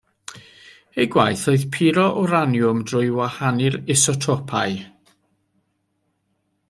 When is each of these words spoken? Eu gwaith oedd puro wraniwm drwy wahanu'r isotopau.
Eu 1.03 1.05
gwaith 1.15 1.43
oedd 1.51 1.65
puro 1.75 2.05
wraniwm 2.23 2.81
drwy 2.93 3.11
wahanu'r 3.19 3.77
isotopau. 3.97 4.83